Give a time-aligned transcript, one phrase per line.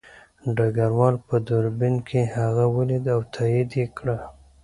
[0.55, 4.17] ډګروال په دوربین کې هغه ولید او تایید یې کړه